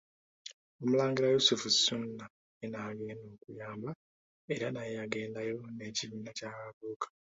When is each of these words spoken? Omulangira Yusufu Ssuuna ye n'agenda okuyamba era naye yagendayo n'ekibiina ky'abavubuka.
Omulangira 0.81 1.33
Yusufu 1.35 1.65
Ssuuna 1.73 2.25
ye 2.59 2.65
n'agenda 2.69 3.25
okuyamba 3.35 3.89
era 4.55 4.67
naye 4.75 4.91
yagendayo 4.99 5.57
n'ekibiina 5.75 6.31
ky'abavubuka. 6.37 7.07